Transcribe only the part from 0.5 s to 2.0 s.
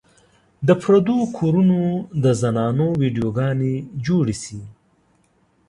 د پردو کورونو